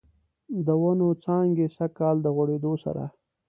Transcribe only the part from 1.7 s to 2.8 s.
سږکال، د غوړیدو